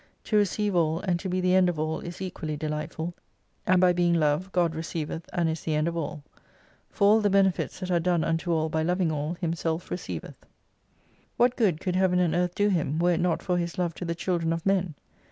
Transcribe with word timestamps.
To 0.23 0.35
receive 0.35 0.75
all 0.75 0.99
and 1.01 1.19
to 1.19 1.29
be 1.29 1.41
the 1.41 1.53
End 1.53 1.69
of 1.69 1.77
all 1.77 1.99
is 1.99 2.23
equally 2.23 2.57
delightful, 2.57 3.13
and 3.67 3.79
by 3.79 3.93
being 3.93 4.15
Love 4.15 4.51
God 4.51 4.73
receiveth, 4.73 5.29
and 5.31 5.47
is 5.47 5.61
the 5.61 5.75
End 5.75 5.87
of 5.87 5.95
all. 5.95 6.23
For 6.89 7.05
all 7.07 7.21
the 7.21 7.29
benefits 7.29 7.81
that 7.81 7.91
are 7.91 7.99
done 7.99 8.23
unto 8.23 8.51
all, 8.51 8.67
by 8.67 8.81
loving 8.81 9.11
all, 9.11 9.33
Himself 9.35 9.91
receiveth: 9.91 10.37
H 10.41 10.49
113 11.37 11.37
What 11.37 11.55
good 11.55 11.79
could 11.79 11.95
Heaven 11.95 12.17
and 12.17 12.33
Earth 12.33 12.55
do 12.55 12.69
Him, 12.69 12.97
were 12.97 13.13
it 13.13 13.19
not 13.19 13.43
for 13.43 13.59
His 13.59 13.77
Love 13.77 13.93
to 13.93 14.03
the 14.05 14.15
children 14.15 14.51
of 14.51 14.65
men 14.65 14.95